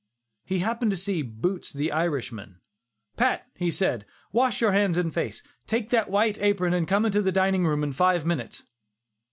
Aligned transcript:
He 0.43 0.57
happened 0.57 0.89
to 0.89 0.97
see 0.97 1.21
"Boots" 1.21 1.71
the 1.71 1.91
Irishman. 1.91 2.59
"Pat," 3.17 3.45
said 3.69 4.01
he, 4.01 4.09
"wash 4.31 4.59
your 4.59 4.71
hands 4.71 4.97
and 4.97 5.13
face; 5.13 5.43
take 5.67 5.91
that 5.91 6.09
white 6.09 6.41
apron 6.41 6.73
and 6.73 6.87
come 6.87 7.05
into 7.05 7.21
the 7.21 7.31
dining 7.31 7.67
room 7.67 7.83
in 7.83 7.93
five 7.93 8.25
minutes." 8.25 8.63